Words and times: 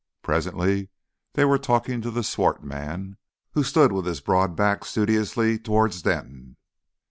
Presently 0.23 0.89
they 1.33 1.45
were 1.45 1.59
talking 1.59 2.01
to 2.01 2.09
the 2.09 2.23
swart 2.23 2.63
man, 2.63 3.17
who 3.51 3.61
stood 3.63 3.91
with 3.91 4.07
his 4.07 4.19
broad 4.19 4.55
back 4.55 4.83
studiously 4.83 5.59
towards 5.59 6.01
Denton. 6.01 6.57